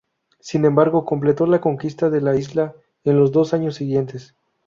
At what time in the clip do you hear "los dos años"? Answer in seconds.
3.19-3.75